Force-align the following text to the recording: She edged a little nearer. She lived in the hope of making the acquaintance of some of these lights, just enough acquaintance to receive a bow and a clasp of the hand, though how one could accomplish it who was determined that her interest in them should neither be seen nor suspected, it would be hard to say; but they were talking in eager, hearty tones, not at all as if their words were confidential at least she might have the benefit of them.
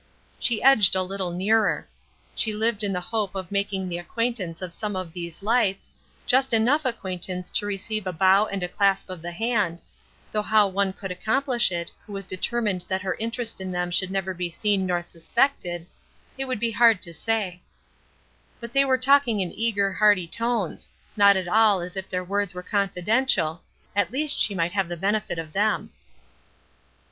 She 0.39 0.63
edged 0.63 0.95
a 0.95 1.03
little 1.03 1.29
nearer. 1.29 1.87
She 2.33 2.53
lived 2.53 2.83
in 2.83 2.91
the 2.91 2.99
hope 2.99 3.35
of 3.35 3.51
making 3.51 3.87
the 3.87 3.99
acquaintance 3.99 4.59
of 4.63 4.73
some 4.73 4.95
of 4.95 5.13
these 5.13 5.43
lights, 5.43 5.91
just 6.25 6.55
enough 6.55 6.85
acquaintance 6.85 7.51
to 7.51 7.67
receive 7.67 8.07
a 8.07 8.11
bow 8.11 8.47
and 8.47 8.63
a 8.63 8.67
clasp 8.67 9.11
of 9.11 9.21
the 9.21 9.31
hand, 9.31 9.83
though 10.31 10.41
how 10.41 10.67
one 10.67 10.91
could 10.91 11.11
accomplish 11.11 11.71
it 11.71 11.91
who 12.03 12.13
was 12.13 12.25
determined 12.25 12.83
that 12.87 13.03
her 13.03 13.13
interest 13.19 13.61
in 13.61 13.69
them 13.71 13.91
should 13.91 14.09
neither 14.09 14.33
be 14.33 14.49
seen 14.49 14.87
nor 14.87 15.03
suspected, 15.03 15.85
it 16.35 16.45
would 16.45 16.59
be 16.59 16.71
hard 16.71 16.99
to 17.03 17.13
say; 17.13 17.61
but 18.59 18.73
they 18.73 18.83
were 18.83 18.97
talking 18.97 19.39
in 19.39 19.51
eager, 19.51 19.93
hearty 19.93 20.27
tones, 20.27 20.89
not 21.15 21.37
at 21.37 21.47
all 21.47 21.79
as 21.79 21.95
if 21.95 22.09
their 22.09 22.23
words 22.23 22.55
were 22.55 22.63
confidential 22.63 23.61
at 23.95 24.11
least 24.11 24.41
she 24.41 24.55
might 24.55 24.71
have 24.71 24.87
the 24.89 24.97
benefit 24.97 25.37
of 25.37 25.53
them. 25.53 25.91